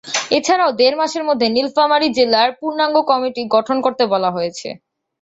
এছাড়াও 0.31 0.71
দেড় 0.79 0.97
মাসের 0.99 1.23
মধ্যে 1.29 1.47
নীলফামারী 1.55 2.07
জেলার 2.17 2.49
পূর্ণাঙ্গ 2.59 2.95
কমিটি 3.09 3.41
গঠন 3.55 3.77
করতে 3.85 4.03
বলা 4.13 4.29
হয়েছে। 4.31 4.67